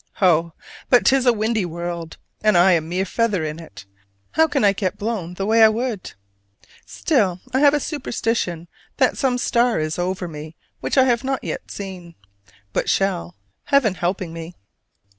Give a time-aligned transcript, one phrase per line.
[0.19, 0.53] Oh,
[0.89, 3.85] but 'tis a windy world, and I a mere feather in it:
[4.31, 6.13] how can I get blown the way I would?
[6.87, 8.67] Still I have a superstition
[8.97, 12.15] that some star is over me which I have not seen
[12.47, 13.35] yet, but shall,
[13.65, 14.55] Heaven helping me.